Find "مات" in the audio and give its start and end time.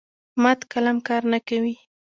0.41-0.59